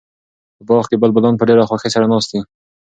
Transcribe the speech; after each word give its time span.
په 0.57 0.63
باغ 0.67 0.85
کې 0.89 0.95
بلبلان 1.01 1.35
په 1.37 1.47
ډېره 1.49 1.67
خوښۍ 1.69 1.89
سره 1.95 2.09
ناست 2.11 2.29
دي. 2.31 2.39